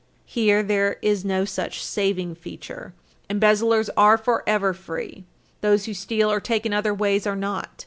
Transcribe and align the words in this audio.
Here 0.25 0.63
there 0.63 0.97
is 1.03 1.23
no 1.23 1.45
such 1.45 1.83
saving 1.83 2.33
feature. 2.33 2.95
Embezzlers 3.29 3.87
are 3.95 4.17
forever 4.17 4.73
free. 4.73 5.25
Those 5.61 5.85
who 5.85 5.93
steal 5.93 6.31
or 6.31 6.39
take 6.39 6.65
in 6.65 6.73
other 6.73 6.91
ways 6.91 7.27
are 7.27 7.35
not. 7.35 7.69